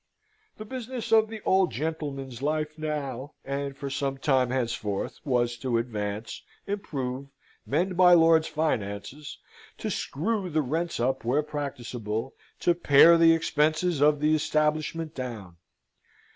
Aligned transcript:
The 0.57 0.65
business 0.65 1.11
of 1.11 1.27
the 1.29 1.43
old 1.45 1.71
gentleman's 1.71 2.41
life 2.41 2.75
now, 2.79 3.33
and 3.45 3.77
for 3.77 3.91
some 3.91 4.17
time 4.17 4.49
henceforth, 4.49 5.19
was 5.23 5.57
to 5.57 5.77
advance, 5.77 6.41
improve, 6.65 7.27
mend 7.67 7.95
my 7.95 8.13
lord's 8.15 8.47
finances; 8.47 9.37
to 9.77 9.91
screw 9.91 10.49
the 10.49 10.63
rents 10.63 10.99
up 10.99 11.23
where 11.23 11.43
practicable, 11.43 12.33
to 12.61 12.73
pare 12.73 13.15
the 13.15 13.33
expenses 13.33 14.01
of 14.01 14.21
the 14.21 14.33
establishment 14.33 15.13
down. 15.13 15.57